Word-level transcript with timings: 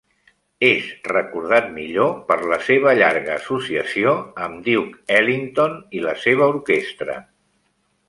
És 0.69 0.85
recordat 1.11 1.67
millor 1.75 2.09
per 2.31 2.39
la 2.53 2.59
seva 2.71 2.95
llarga 3.01 3.35
associació 3.43 4.17
amb 4.49 4.67
Duke 4.71 5.01
Ellington 5.21 5.81
i 6.01 6.05
la 6.11 6.19
seva 6.27 6.53
orquestra. 6.59 7.25